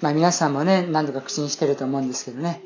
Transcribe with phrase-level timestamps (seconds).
[0.00, 2.62] まあ、皆さんもね、何度か口にしてると思うんですけどね、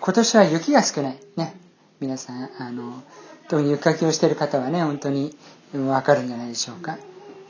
[0.00, 1.18] 今年は雪が少ない。
[1.36, 1.54] ね。
[2.00, 3.02] 皆さん、あの、
[3.48, 5.36] 特に雪かきをしている方はね、本当に
[5.74, 6.98] わかるんじゃないでしょうか。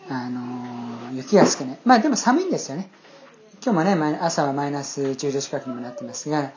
[0.08, 1.78] あの、雪が少ない。
[1.84, 2.90] まあでも寒いんですよね。
[3.62, 6.52] 今日もね、朝はマイナス10度近くにもなってますが、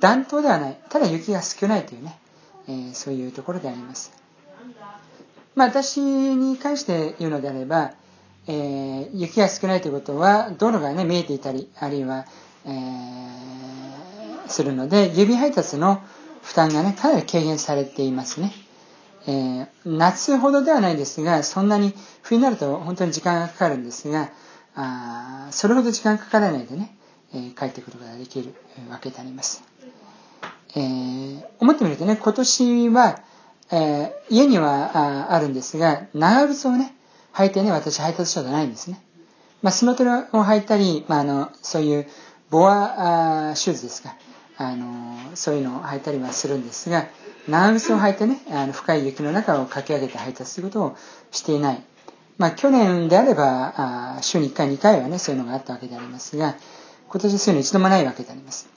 [0.00, 0.78] 暖冬ではない。
[0.88, 2.18] ただ雪が少ないというね、
[2.68, 4.12] えー、そういうところであります。
[5.54, 7.92] まあ私に関して言うのであれば、
[8.48, 12.26] えー、雪が少ないということは道路がね見えていたりあるいは、
[12.64, 16.02] えー、するので郵便配達の
[16.42, 18.52] 負担がねかなり軽減されていますね、
[19.26, 21.92] えー、夏ほどではないですがそんなに
[22.22, 24.30] 冬になると本当に時間がかかるんですが
[24.76, 26.96] あそれほど時間かからないでね、
[27.34, 28.54] えー、帰ってくることができる
[28.90, 29.64] わけであります、
[30.76, 33.20] えー、思ってみるとね今年は、
[33.72, 36.95] えー、家にはああるんですが長靴をね
[37.36, 39.00] 履いてね、私配達者じゃないんですね。
[39.62, 42.06] まあ、スノトラを履いたり、まあ、あの、そういう
[42.50, 44.16] ボアシューズですか。
[44.56, 47.06] あの、そういうのを履いたりはするんですが、
[47.46, 50.96] 長靴を履いてね、あの深い雪の中を駆け上げて配達することを
[51.30, 51.82] していない。
[52.38, 56.56] まあ、去年であれば、あ週に1回、2回はね、そういうのがあったわけでありますが、
[57.08, 58.68] 今年はそういうの一度もないわけであります。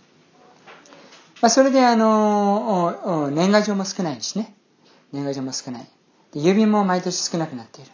[1.42, 4.54] まあ、それで、あの、年賀状も少ないしね。
[5.14, 5.88] 年賀状も少ない。
[6.34, 7.92] で郵便も毎年少なくなっている。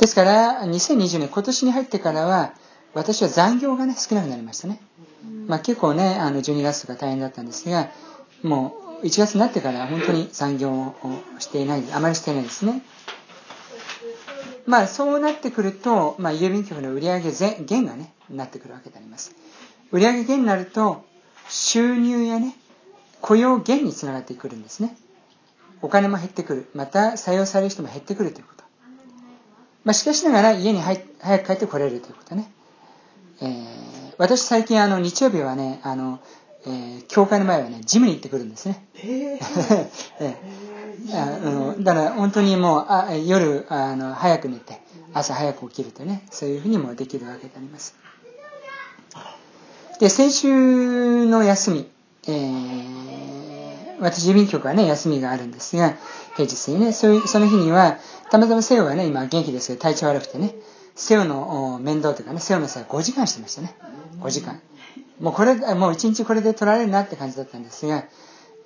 [0.00, 2.54] ですから、2020年、今年に入ってからは、
[2.94, 4.80] 私は残業がね、少なくなりましたね。
[5.46, 7.90] まあ結構ね、あの、12月とか大変だったんですが、
[8.42, 10.94] もう、1月になってから本当に残業を
[11.38, 12.82] していない、あまりしていないですね。
[14.66, 17.20] まあそうなってくると、まあ郵便局の売上
[17.64, 19.34] 減がね、なってくるわけであります。
[19.92, 21.04] 売上減になると、
[21.48, 22.56] 収入やね、
[23.20, 24.96] 雇用減につながってくるんですね。
[25.82, 26.70] お金も減ってくる。
[26.74, 28.59] また採用される人も減ってくるということ。
[29.84, 30.98] まあ、しかしながら家に早
[31.38, 32.50] く帰ってこれるということね。
[33.40, 36.20] えー、私最近あの日曜日はね、あの、
[36.66, 38.84] えー、教会の前はね、ジムに行ってくるんですね。
[38.94, 44.80] えー、あのだから本当にもうあ夜あの早く寝て
[45.14, 47.94] 朝早く起きるとねそういうふうにもできるわけであります。
[49.98, 51.90] で先週の休み、
[52.26, 53.59] えー、
[54.00, 55.96] 私郵便局はね休みがあるんですが
[56.36, 57.98] 平日にねそういう、その日には
[58.30, 60.54] たまたまセオはね、今元気ですけど体調悪くてね、
[60.94, 63.74] セオの面倒というかね、セオの際5時間してましたね。
[64.20, 64.60] 5時間。
[65.18, 68.04] もうこれ、もう1日これで取られるなって感じだったんですが、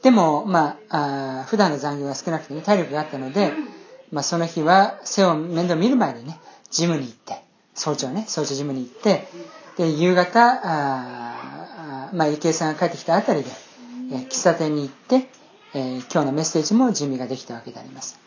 [0.02, 3.52] でも、まあ、あ普段の残業が少なくてね、体力があったので、
[4.12, 6.38] まあ、その日は、セオ面倒見る前にね、
[6.70, 7.42] ジムに行って、
[7.74, 9.26] 早朝ね、早朝ジムに行って、
[9.78, 13.50] で、夕方、あまあ、池江さんが帰ってきたあたりで、
[14.12, 15.28] え喫茶店に行って、
[15.74, 18.18] え、今日のメッセージも準備ができたわけであります。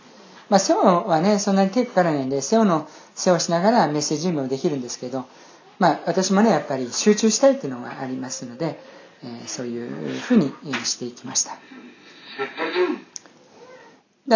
[0.50, 5.26] まあ、セオはね、そんなに手かからないんで、セオの世話しながらメッセージ準備もできるんですけど、
[5.80, 8.80] まあ、私もね、やっぱり集中したいっていうのがありますので、
[9.24, 9.90] え、そういう
[10.20, 10.52] ふうに
[10.86, 11.52] していきました。
[11.52, 11.64] だか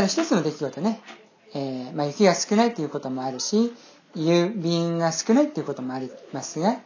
[0.01, 1.01] ら一つの出来事ね、
[1.53, 3.73] えー、まあ、雪が少ないということもあるし、
[4.15, 6.79] 郵便が少ないということもありますが、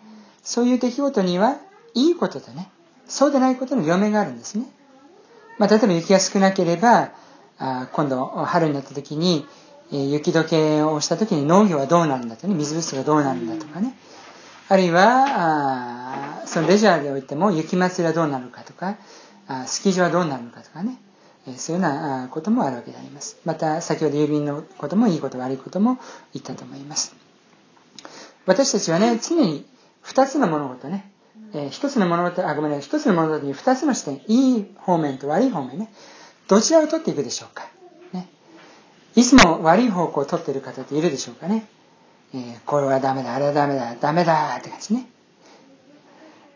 [0.43, 1.57] そういう出来事には、
[1.93, 2.69] いいこととね、
[3.07, 4.65] そうでないことの両面があるんですね。
[5.57, 7.11] まあ、例えば雪が少なければ、
[7.57, 9.45] あ今度春になった時に、
[9.91, 13.95] えー、雪解けをした時に農業はどうなるんだとね水不足がどうなるんだとかね。
[14.67, 18.97] あるいはあそのレジャーにおいても雪祭りはどうなるかとか
[19.47, 20.97] あスキー場はどうなるのかとかね、
[21.47, 23.37] えー、そういうようなこともあるわけであります。
[23.45, 25.99] また先ほど郵便のこともいいこと悪いことも
[26.33, 27.15] 言ったと思います。
[28.45, 29.65] 私たちはね常に
[30.03, 31.11] 2つの物事ね
[31.53, 35.91] えー、一つの物事、あ、ごめんなさい、一つの物事に二つの視点、いい方面と悪い方面ね、
[36.47, 37.67] どちらを取っていくでしょうか。
[38.13, 38.27] ね、
[39.15, 41.67] いつも悪い方向を取っている方っているでしょうかね。
[42.33, 45.07] えー、これはダメだ、あれはダメだ、ダメだって感じね。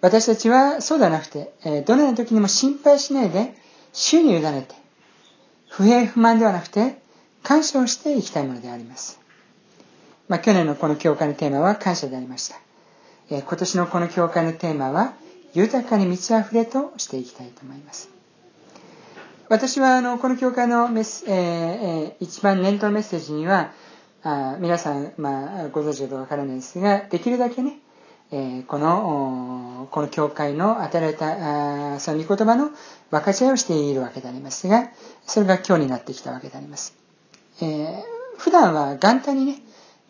[0.01, 3.53] 私たちはそうではなくて、えー、どのような時にも心配しないで、
[3.93, 4.75] 主に委ねて、
[5.69, 7.01] 不平不満ではなくて、
[7.43, 9.19] 感謝をしていきたいものであります。
[10.27, 12.59] まあ、去年のこの教会のテーマは感謝でありました。
[13.31, 15.13] え、今年のこの教会のテーマは、
[15.53, 18.09] 豊かに満ち溢れとしていきたいと思います。
[19.49, 23.71] 私はあのこの教会のメス、えー、一番念頭のメッセージには
[24.21, 27.79] あ皆さん、まあ、ご存知かどうかわからないですができるだけね、
[28.31, 32.69] えー、このこの教会の与えられたあその御言葉の
[33.09, 34.91] 分かち合いをしているわけでありますが
[35.25, 36.95] それが今日になってきたわけであります、
[37.59, 38.03] えー、
[38.37, 39.55] 普段は元旦にね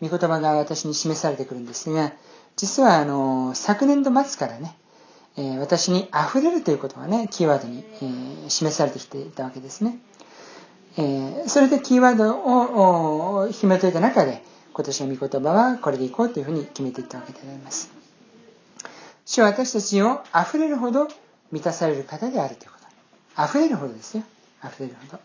[0.02, 2.12] 御言葉が私に示されてくるんですが
[2.56, 4.76] 実はあの昨年度末からね
[5.36, 7.84] え私に溢れるということがね、キーワードに、
[8.46, 9.98] え示されてきていたわけですね。
[10.96, 14.42] えそれでキーワードを紐解いた中で、
[14.72, 17.90] 今年の御言葉はこれでいこうというふうに決めていったわけであります。
[19.24, 21.08] 主は私たちを溢れるほど
[21.52, 22.76] 満たされる方であるというこ
[23.36, 23.44] と。
[23.44, 24.24] 溢れるほどですよ。
[24.64, 25.20] 溢れるほど。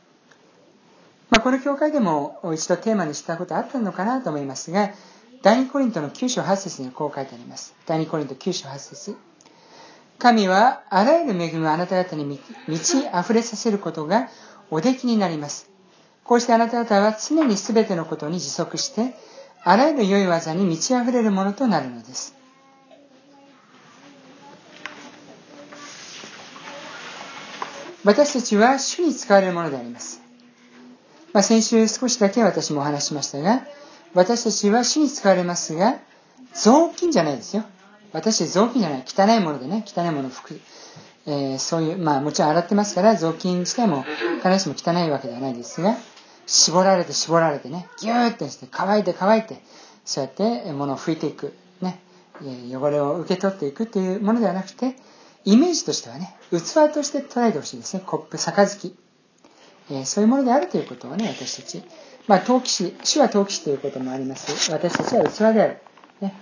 [1.32, 4.92] まあ、この教会でも一度テーマにしたことあったのかなと思いますが、
[5.46, 7.76] 第2コリントの9章8節にはこう書いてあります。
[7.86, 9.16] 第2コリント9章8節
[10.18, 14.30] 神はあらゆる恵みをあなた方に満ち溢れさせることが
[14.72, 15.70] おできになります。
[16.24, 19.14] こうしてあなた方は常に全てのことに持続して、
[19.64, 22.34] あらゆる良い技に満ち溢れるものとなるのです。
[28.04, 30.22] 私たちは主に使われるものであります。
[31.34, 33.62] まあ、先週少しだけ私もお話しましたが、
[34.16, 36.00] 私たちは主に使われますが、
[36.54, 37.64] 雑巾じゃないですよ。
[38.14, 39.06] 私たち雑巾じゃない。
[39.06, 40.62] 汚いものでね、汚いものを拭く。
[41.28, 44.06] えー、そういう、まあもちろん洗ってますから、雑巾自体も
[44.42, 45.98] 必ずしも汚いわけではないですが、
[46.48, 49.62] 絞られて絞られてね、ギューってして乾いて乾いて、
[50.06, 51.54] そうやって物を拭いていく。
[51.82, 52.00] ね、
[52.42, 54.96] 汚れを受け取っていくっていうものではなくて、
[55.44, 58.04] イメージとしてはね、器として捉えてほしいですね。
[58.06, 58.96] コップ、杯。
[59.92, 61.84] えー、そういうものであるということをね、私たち。
[62.28, 64.72] まあ、陶器師、主は陶器師ということもあります。
[64.72, 65.78] 私たちは器である。
[66.22, 66.34] ね、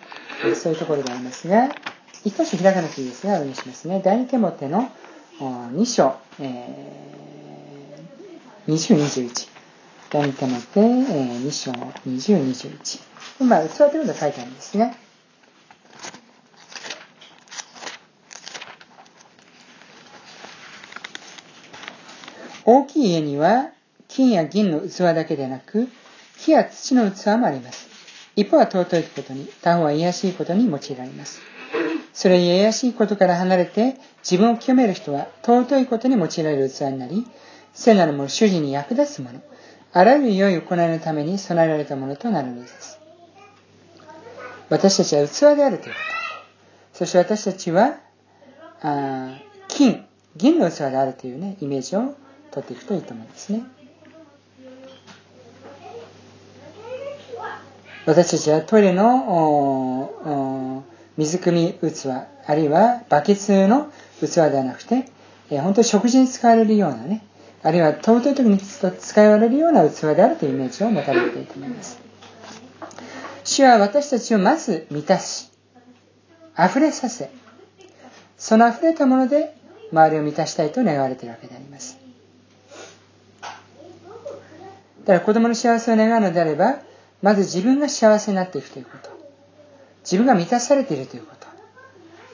[0.56, 1.70] そういうところでありますが、
[2.24, 4.02] 一箇所開かなくていいですが、お願いしますね。
[4.04, 4.90] 第二手モテの
[5.40, 9.50] 2章、えー、20、21。
[10.10, 12.50] 第二手モテ、えー、2章20、
[13.40, 13.44] 21。
[13.44, 14.96] まあ、器ということが書いてあるんですね。
[22.66, 23.72] 大きい家には
[24.16, 25.88] 金や銀の器だけでなく、
[26.38, 27.90] 木や土の器もあります。
[28.36, 31.42] 一方は尊いことに、他方は卑しいことに用いられます。
[32.14, 37.26] それゆえ卑しいことから離れて自分を清める人は尊いことに用いられる器になり、
[37.74, 39.42] 聖なるもの、主人に役立つもの、
[39.94, 43.00] あらゆる良い行いのために備えられたものとなるのです。
[44.70, 46.00] 私たちは器であるというこ
[46.94, 46.98] と。
[47.00, 47.98] そして私たちは、
[48.80, 49.40] あ
[49.70, 50.06] 金、
[50.36, 52.14] 銀の器であるというね、イメージを
[52.52, 53.64] 取っていくといいと思うんですね。
[58.06, 60.84] 私たちはトイレの
[61.16, 62.10] 水汲み器、
[62.46, 65.06] あるいはバケツの器ではなくて、
[65.50, 67.26] え本当に食事に使われるようなね、
[67.62, 71.98] あるいは尊い時に使われるような器であるというイメージを持たれていると思います。
[73.46, 75.50] 主は私たちをまず満たし、
[76.60, 77.30] 溢れさせ、
[78.38, 79.56] その溢れたもので
[79.94, 81.98] 周りを満たしたいと願われているわけであります。
[83.42, 83.48] だ
[85.08, 86.80] から子供の幸せを願うのであれば、
[87.24, 89.10] まず自分が幸せになっていくということ。
[90.04, 91.48] 自分が満たされているということ。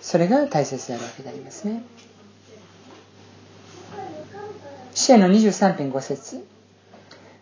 [0.02, 1.84] それが大切であるわけでありますね。
[4.96, 6.44] 支援の23.5節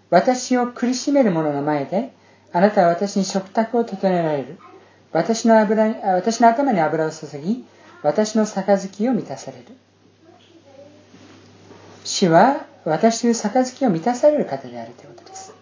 [0.10, 2.12] 私を苦しめる者の前で、
[2.52, 4.60] あなたは私に食卓を整えられる。
[5.14, 5.86] 私の油
[6.16, 7.64] 私の頭に油を注ぎ、
[8.04, 9.64] 私の杯を満たされる。
[12.04, 15.57] 主は私という杯を満たされる方であるということです。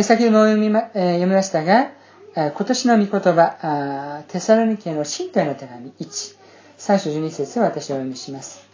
[0.00, 1.90] 先ほども読みま,、え読みましたが、
[2.34, 6.36] 今年の御言葉、テサロニケの信徒への手紙1、
[6.78, 8.66] 3章12節を私はお読みします。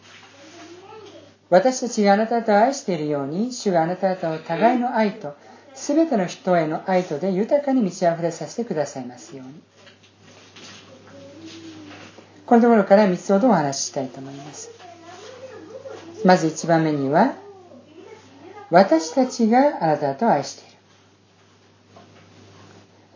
[1.50, 5.34] 私たちがあなた方を愛しているように、主があなた方を互いの愛と、
[5.74, 9.54] すべての人への愛とで豊かに満ち溢れさせてくださいますように。
[12.46, 14.70] このところから3つほどお話ししたいと思います。
[16.24, 17.34] まず1番目には、
[18.70, 20.67] 私たちがあなた方を愛している。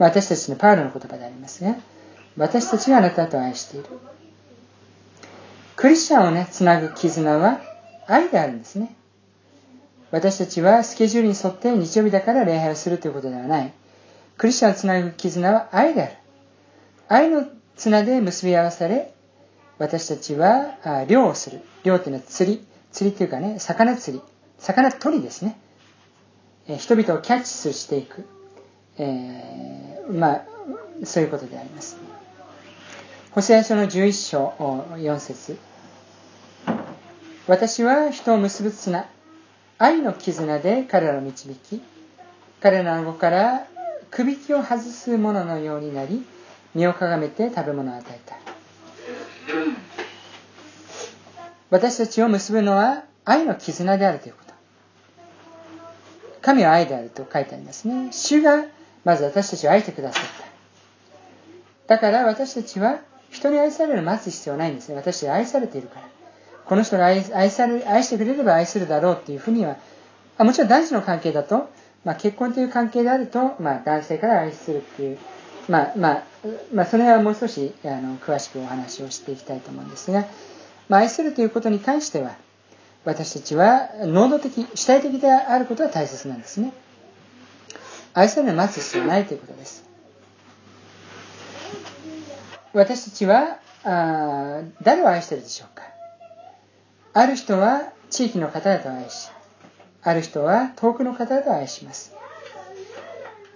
[0.02, 1.76] 私たちのパウロの言葉でありますが、
[2.37, 3.87] 私たちがあなた方を愛している。
[5.76, 7.61] クリスチャンをね、つなぐ絆は
[8.09, 8.97] 愛であるんですね。
[10.11, 13.73] 私たちはスケジュールに沿って日曜日だから礼拝をするということではない。
[14.38, 16.12] クリスチャンをつなぐ絆は愛である。
[17.09, 19.14] 愛の綱で結び合わされ、
[19.78, 21.61] 私たちは漁をする。
[21.85, 22.66] 漁というのは釣り。
[22.90, 24.23] 釣りというかね、魚釣り。
[24.59, 25.56] 魚取りですね。
[26.78, 28.26] 人々をキャッチしていく。
[28.99, 30.45] えー、まあ、
[31.05, 31.97] そういうことであります。
[33.33, 35.59] ホセア書の11章4節
[37.47, 39.09] 私は人を結ぶ綱、
[39.79, 41.83] 愛の絆で彼らを導き、
[42.61, 43.67] 彼らの子から
[44.11, 46.25] くびきを外す者のようになり、
[46.75, 48.37] 身をかがめて食べ物を与えた。
[51.71, 54.53] 私たちを結ぶのは愛の絆であるということ。
[56.43, 58.13] 神は愛であると書いてありますね。
[58.13, 58.67] 主が
[59.04, 60.23] まず私たちを愛してくださっ
[61.87, 61.94] た。
[61.97, 64.97] だから私たちは人に愛される待つ必要はないんですね。
[64.97, 66.09] 私たち愛されているから。
[66.64, 69.76] この人が愛愛され愛してくれれば愛するだろうっていうふうには、
[70.38, 71.68] あもちろん男子の関係だと、
[72.04, 75.18] まあ、結婚という関係であると、まあ、男性から愛するっていう
[75.68, 76.23] まあまあ、
[76.73, 80.26] まあ、それはもう少しあの詳しくお話をしていきたいと思うんですが、
[80.88, 82.37] まあ、愛するということに関しては
[83.04, 86.73] 私たちは能動的主体的であることは大切なんですね
[88.14, 89.85] 愛される待つ必要ないということです。
[92.73, 95.85] 私たちはあ誰を愛しているでしょうか？
[97.14, 99.31] ある人は地域の方々を愛し
[100.02, 102.14] ある人は遠くの方々を愛します。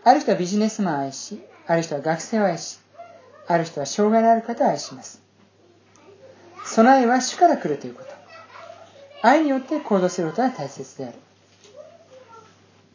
[0.04, 2.78] ある人はビジネスマンを愛しある人は学生を愛し
[3.46, 5.22] ある人は障害のある方を愛します。
[6.64, 8.08] その愛は主から来るということ。
[9.22, 11.18] 愛によって行動することが大切である。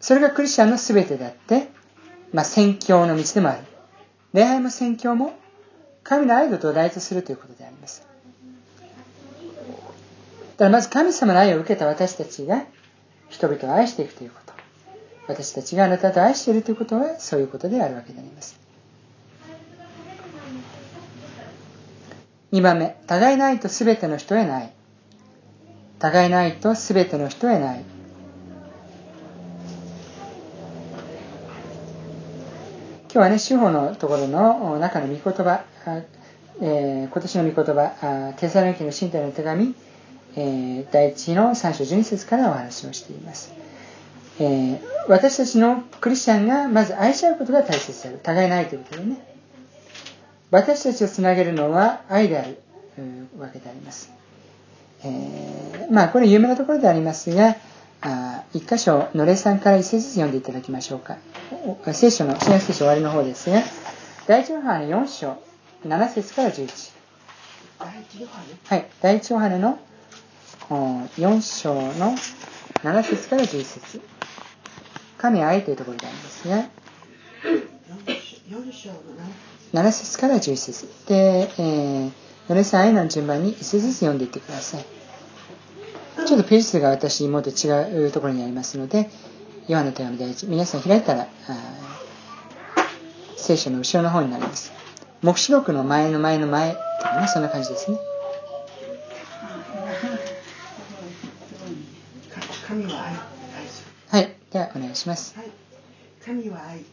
[0.01, 1.70] それがクリスチャンの全てであって、
[2.34, 3.60] まあ、宣教の道でもある
[4.34, 5.34] 礼拝も宣教も
[6.03, 8.05] 神の愛を土台とするということであります。
[10.58, 12.65] だからまず神様の愛を受けた私たちが
[13.29, 14.53] 人々を愛していくということ。
[15.27, 18.60] 私たちがあなたと愛しているということはそういうことであるわけであります。
[22.51, 24.74] 2番目互いないと全ての人へない
[26.00, 27.84] 互いないと全ての人へない
[33.13, 35.65] 今日はね、司法のところの中の御言葉、
[36.62, 39.75] えー、今年の御言葉、テサロニケの身体の手紙、
[40.38, 43.53] えー、第一の3章12節からお話をしています、
[44.39, 48.20] えー、私たちのクリスチャンがまず愛し合うことが大切である。
[48.24, 49.18] 互いないということでね。
[50.50, 52.60] 私たちをつなげるのは愛である
[53.38, 54.10] わけであります。
[55.03, 57.58] え、まあ、これ有名なところでありますが、
[58.01, 61.17] あ一箇所、のれさんから一節ずつ読んでいただきましょうか。
[61.93, 63.62] 聖書の、新約聖書終わりの方ですが、
[64.27, 65.38] 第一ヨハネ4章、
[65.86, 66.91] 7節から11。
[68.67, 69.79] はい、第一ヨハネの
[70.70, 72.15] 4章の
[72.84, 74.01] 7節から11節
[75.17, 76.70] 神は愛というところでありますが、
[79.74, 82.12] 7節から11節で、えー、
[82.48, 85.00] 米さん愛の順番に1節ずつ読んでいってください。
[86.15, 89.10] ちょっとページ数が私もっと違うところにありますので、
[89.68, 91.27] ヨハネ手紙第一、皆さん開いたら、
[93.38, 94.72] 聖書の後ろの方になります。
[95.22, 96.77] 黙示録の前の前の前と
[97.08, 97.98] かね、そんな感じですね。
[104.10, 105.36] はい、ではお願いします。
[105.38, 105.48] はい、
[106.25, 106.84] 神は愛。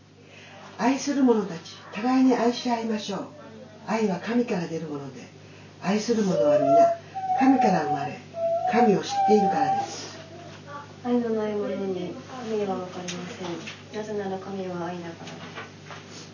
[0.78, 1.58] 愛する者たち、
[1.92, 3.26] 互いに愛し合いましょう。
[3.87, 5.22] 愛は神から出るもので、
[5.82, 6.76] 愛する者は皆、
[7.38, 8.20] 神から生まれ、
[8.70, 10.18] 神を知っているからです
[11.04, 12.14] 愛のない者に
[12.48, 15.78] 神は分かりませんなぜなら神は愛だからです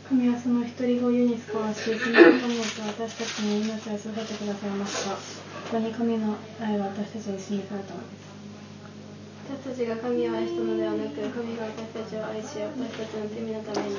[0.05, 5.17] 神はその一人子ユニスコをし、そのことによって私たちの命を育ててくださいました。
[5.17, 5.19] こ
[5.73, 8.29] こに神の愛は私たちに示されたのです。
[9.65, 13.97] 私たちが神を愛したのではなく、神が私たちを愛し、私たちの罪のために、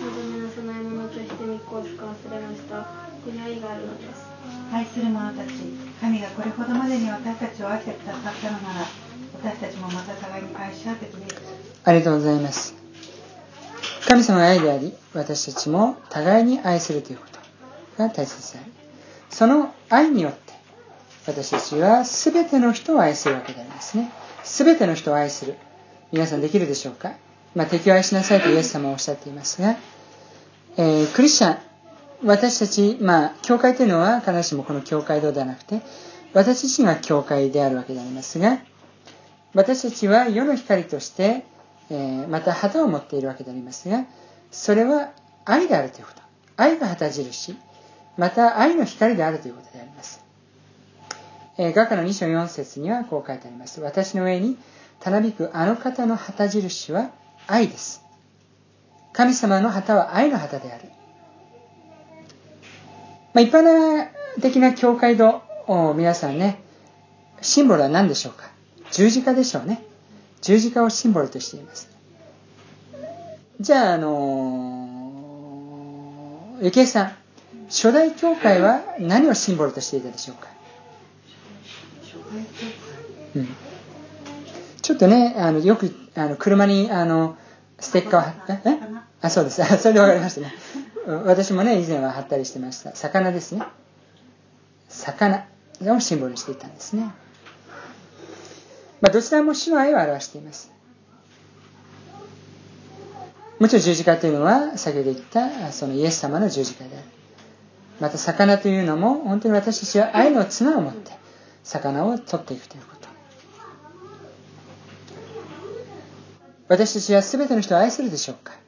[0.00, 2.80] 望みの供え物として御子を使わせられました。
[2.80, 4.24] ここに愛があるのです。
[4.72, 8.86] 愛する者たち神がこれほどまでに私たちを愛してくださったのなら
[9.42, 11.36] 私たちもまた互いに愛し合ってくれる。
[11.84, 12.74] ありがとうございます。
[14.08, 17.38] 神様の愛であり私たちも互いに愛するということ
[18.02, 18.72] が大切である。
[19.30, 20.52] その愛によって
[21.26, 24.12] 私たちは全ての人を愛するわけでありますね。
[24.44, 25.56] 全ての人を愛する。
[26.12, 27.14] 皆さんできるでしょうか、
[27.56, 29.76] まあ、敵を愛しなさいとイエス様はおっしゃっていますが、
[30.76, 31.58] えー、クリスチャン
[32.22, 35.80] 私たち、まあ、教会というのは必ずしもこの教会堂ではなくて、
[36.32, 38.58] 私自身が教会であるわけでありますが、
[39.54, 41.44] 私たちは世の光として、
[41.90, 44.04] えー、また旗を持っているわけでありますが、
[44.50, 45.12] それは
[45.44, 46.22] 愛であるということ。
[46.56, 47.56] 愛が旗印。
[48.16, 50.22] また愛の光であるということであります。
[51.56, 53.80] えー、画家の2章4節にはこう書いてあります。
[53.80, 54.56] 私の上に
[55.00, 57.10] たなびくあの方の旗印は
[57.46, 58.02] 愛です。
[59.12, 60.88] 神様の旗は愛の旗である。
[63.34, 64.08] まあ、一般
[64.40, 65.42] 的な教会の
[65.96, 66.62] 皆さんね、
[67.42, 68.48] シンボルは何でしょうか？
[68.92, 69.84] 十字架でしょうね。
[70.40, 71.90] 十字架をシンボルとしています。
[73.60, 77.12] じゃあ、あのー、ゆきえさん、
[77.68, 80.48] 初代教会は何をシンボルとしていたでしょうか、
[83.34, 83.48] うん、
[84.80, 87.36] ちょっとね、あのよくあの車にあの
[87.80, 88.78] ステッカーを貼って、
[89.22, 89.60] あ、そうです。
[89.78, 90.54] それで分かりましたね。
[91.06, 92.94] 私もね、以前は貼ったりしてました。
[92.96, 93.62] 魚ですね。
[94.88, 95.46] 魚
[95.82, 97.02] をシンボルにしていたんですね。
[99.00, 100.72] まあ、どちらも主の愛を表しています。
[103.58, 107.04] もちろん十字架というのは、先ほど言ったそのイエス様の十字架である。
[108.00, 111.12] また魚というのも、本当に私たちは愛の綱を持って、
[111.62, 113.08] 魚を取っていくということ。
[116.68, 118.63] 私たちは全ての人を愛するでしょうか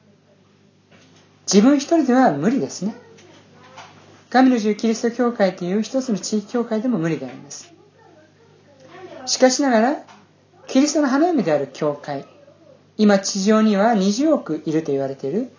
[1.46, 2.94] 自分一人では無理ですね。
[4.30, 7.72] 神の十キリスト教会という一つの地域教会でも無理であります。
[9.26, 9.96] しかしながら、
[10.66, 12.26] キリストの花嫁である教会、
[12.98, 15.50] 今地上には20億いると言われている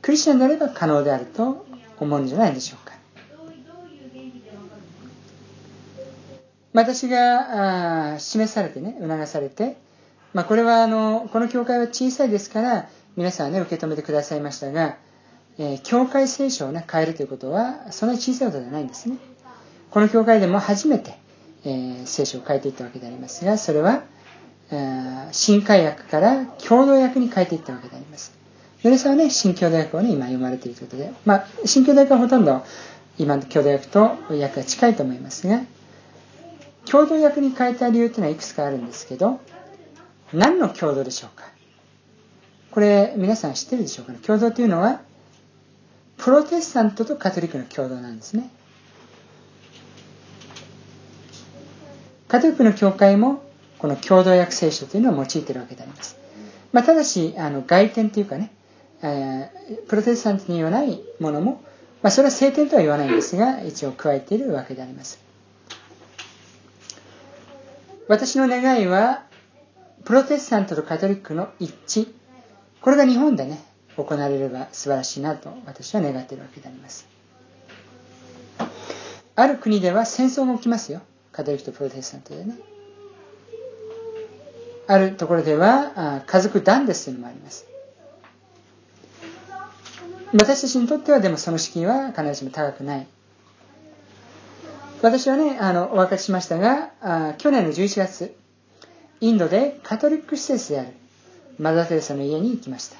[0.00, 1.66] クリスチャンであれば可能であると
[1.98, 2.92] 思うんじゃないでしょうか。
[6.72, 9.76] 私が示されてね、促されて、
[10.32, 14.96] まあ、これはあの、この教会は小さいですから、皆さんね、受け止めてくださいましたが、
[15.58, 19.16] えー、教会聖書をね、変えるということは、そんなに小さいことではないんですね。
[19.90, 21.18] この教会でも初めて、
[21.64, 24.02] えー、聖書を変えていったわけでありますが、それは、
[24.70, 28.32] え、新海訳から共同訳に変えていったわけであります。
[28.82, 32.64] 皆さんはね、新共同訳をね、今読まれているということで、まあ、新共同訳はほとんど
[33.18, 35.60] 今の共同訳と訳が近いと思いますが、
[36.86, 39.40] 共同訳に変えた理由というのはいくつかあるんですけど、
[40.32, 41.44] 何の共同でしょうか？
[42.70, 44.18] これ皆さん知ってるでしょうかね？
[44.26, 45.02] 共同というのは
[46.18, 48.50] プロテスタントとカトリックの共同なんですね。
[52.32, 53.42] カトリックの教会も
[53.78, 56.16] この共同訳聖書というのを用いているわけであります、
[56.72, 58.50] まあ、ただしあの外典というかね、
[59.02, 61.62] えー、プロテスタントに言わないものも、
[62.00, 65.20] まあ、それは聖典とは言わないんですが一応加えているわけであります。
[68.08, 69.24] 私の願いは
[70.04, 72.08] プロテスタントとカトリックの一致。
[72.80, 73.62] これが日本でね
[73.96, 77.06] 行われれば素晴らしいなと私は願っているわけであります。
[79.34, 81.02] ある国では戦争が起きますよ。
[81.32, 82.54] カトリックとプロテスタントでね。
[84.86, 87.66] あるところでは家族団ですというのもあります。
[90.32, 93.06] 私たちにとってはでもその資金は必ずしも高くない。
[95.02, 98.36] 私はねあのお分かりしましたが去年の11月
[99.20, 100.90] インドでカトリック施設である
[101.58, 102.96] マザー・テレサの家に行きました。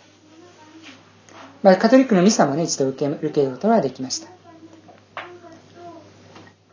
[1.62, 4.28] まあ、カトリックのミサもね、一度受け受けることができました。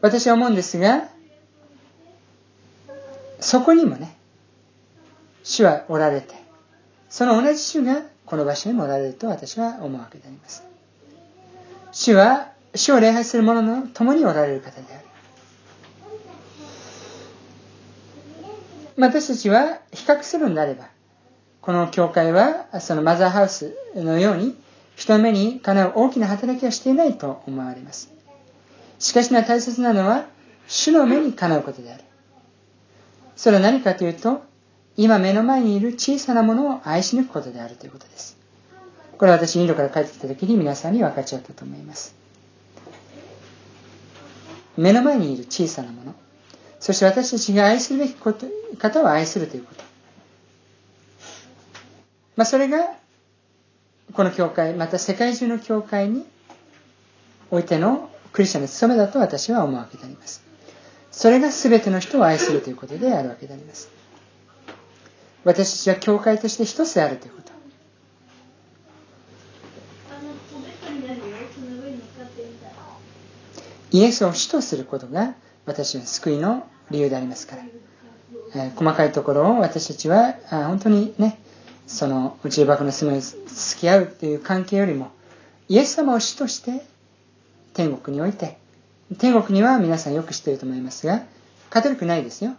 [0.01, 1.09] 私は思うんですが、
[3.39, 4.17] そこにもね、
[5.43, 6.33] 主はおられて、
[7.09, 10.63] その同じ主がこの場所にもおられると私は思うわけであります。
[11.91, 15.05] 主は、主を礼拝する者の共におられる方である。
[18.97, 20.89] 私たちは比較するんであれば、
[21.61, 24.57] この教会はそのマザーハウスのように
[24.99, 28.11] 人の目にかなう大きな働きはしていないと思われます。
[28.99, 30.25] しかしな大切なのは
[30.67, 32.03] 主の目にかなうことである。
[33.37, 34.43] それは何かというと、
[34.97, 38.37] 今目の前にいる小さなものを愛し抜くことであるということです。
[39.17, 42.13] これは私インドから帰ってきた時に皆さんに分かち合ったと思います。
[44.75, 46.13] 目の前にいる小さなもの。
[46.81, 49.83] そして私たちが愛するべきこと方を愛するということ。
[52.35, 52.97] まあ、それが、
[54.13, 56.25] この教会、また世界中の教会に
[57.51, 60.43] おいてのクリスチャンの務めだと私は思うわけであります。
[61.11, 63.89] それが全ての人を愛するということであるわけであります。
[65.43, 67.49] 私たちは教会として一つであるということ。
[73.91, 75.33] イエスを主とすることが
[75.65, 77.63] 私の救いの理由でありますから。
[78.55, 81.39] えー、細かいところを私たちはあ本当にね
[81.89, 85.11] その宇宙爆の住み付き合うという関係よりも
[85.67, 86.85] イエス様を主として
[87.73, 88.59] 天国において
[89.17, 91.23] 天国には皆さんよく知っていると思いますが
[91.71, 92.53] カトリックないですよ。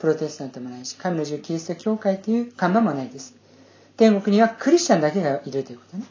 [0.00, 3.36] プロテスタントもないし神の十キリスト教会という看板もないです。
[3.96, 6.04] 天国にはクリスチャンだけがいるということね。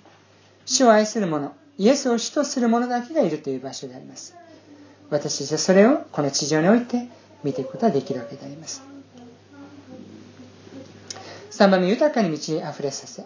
[0.66, 4.34] 主を愛する者イエスを主とする者だけがいるという場所であります。
[5.10, 7.10] 私たちはそれをこの地上において
[7.44, 8.95] 見ていくことができるわけであります。
[11.56, 13.26] 3番目豊かに満ち溢れさせ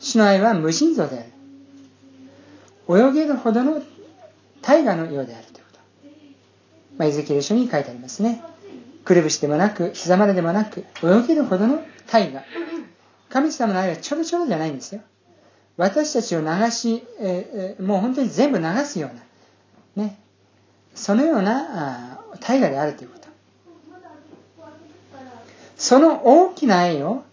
[0.00, 1.22] 主の愛は無尽蔵であ
[2.94, 3.82] る泳げるほどの
[4.62, 5.78] 大河のようであるということ、
[6.96, 8.42] まあ、エゼキエル書に書いてありますね
[9.04, 12.42] くるぶしでもなく膝まででもなく泳げるほどの大河
[13.28, 15.02] 神様の愛はちょろちょろじゃないんですよ
[15.76, 20.18] 私たちを流し、えー、もう本当に全部流すようなね
[20.94, 23.28] そのような大河であるということ
[25.82, 27.24] その大きな愛を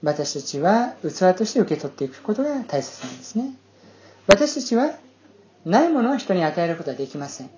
[0.00, 3.50] 私たちは器として受け取っていくことが大切なんですね。
[4.28, 4.92] 私たちは
[5.64, 7.50] ないものを人に与えることはできません。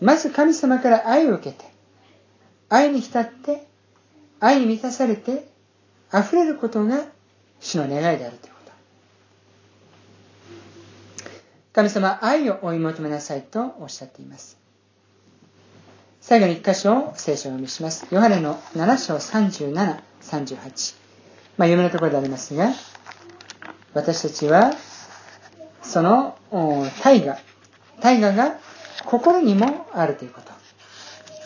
[0.00, 1.64] まず神様から愛を受けて
[2.68, 3.68] 愛に浸って
[4.40, 5.48] 愛に満たされて
[6.12, 7.04] 溢れることが
[7.60, 8.72] 主の願いであるということ。
[11.72, 14.57] 神様愛を追い求めなさいとおっしゃっています。
[16.28, 18.06] 最後に一箇所を聖書を読みします。
[18.10, 20.94] ヨハネの7章37、38。
[21.56, 22.68] まあ、有名なところでありますが、
[23.94, 24.72] 私たちは、
[25.80, 26.36] その
[27.02, 27.38] 大河、
[28.02, 28.58] 大河が
[29.06, 30.52] 心にもあるということ。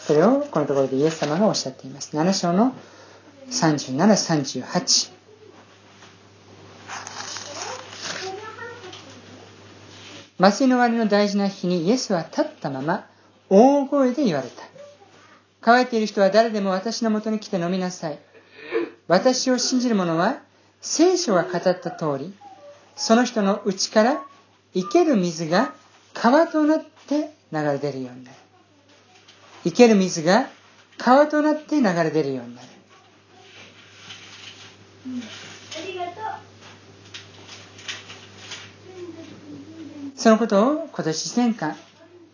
[0.04, 2.16] それをこのところでイエス様がおっしゃっています。
[2.16, 2.74] 7章の
[3.50, 5.12] 37、38。
[10.40, 13.06] 麻酔の終わりの大事な日にイエスは立ったまま
[13.48, 14.71] 大声で言われた。
[15.62, 18.18] 乾いている人は誰でも私のもとに来て飲みなさい。
[19.06, 20.40] 私を信じる者は
[20.80, 22.34] 聖書が語った通り、
[22.96, 24.22] その人の内から
[24.74, 25.72] 生ける水が
[26.14, 28.36] 川となって流れ出るようになる。
[29.64, 30.48] 生ける水が
[30.98, 32.68] 川となって流れ出るようになる。
[35.04, 36.14] ありがとう
[40.16, 41.76] そのことを今年1年間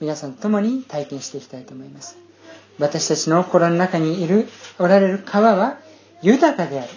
[0.01, 2.28] 皆さんと共に体験していきたいと思います。
[2.79, 5.79] 私たちの心の中にいる、おられる川は
[6.23, 6.89] 豊かである。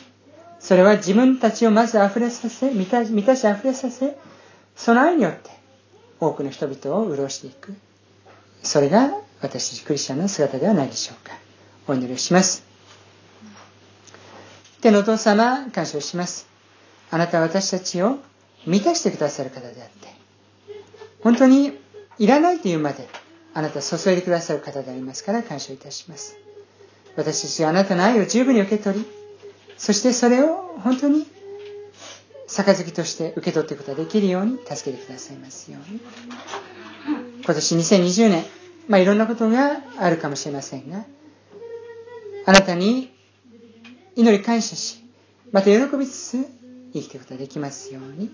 [0.60, 4.18] それは自分たちをまず溢れさせ、満た満たし溢れさせ、
[4.76, 5.50] その愛によって
[6.20, 7.74] 多くの人々を潤していく。
[8.62, 11.36] それが私たちクリスチャンの姿ではないでしょうか。
[11.88, 12.64] お祈りします。
[14.82, 16.48] 天のお父様、感謝をします。
[17.10, 18.20] あなたは私たちを
[18.66, 20.08] 満たしてくださる方であって、
[21.24, 21.78] 本当に
[22.20, 23.08] いらないというまで
[23.54, 26.38] あなた注いでくださる方でありますから感謝いたします。
[27.16, 29.06] 私たちがあなたの愛を十分に受け取り、
[29.78, 31.26] そしてそれを本当に
[32.48, 36.00] 杯として受け取っていくことができるように助けてくださいますように。
[37.44, 38.46] 今年2020年、
[38.88, 41.06] まあいろんなことがあるかもしれませんが、
[42.46, 43.12] あなたに
[44.16, 45.04] 祈り感謝し、
[45.52, 46.38] また喜びつつ
[46.94, 48.32] 生きていくことができますように、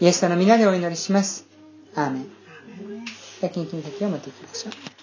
[0.00, 1.46] イエス様の皆でお祈りします。
[1.94, 3.25] アーメン。
[3.40, 4.95] 先に君だけを持っていきましょう。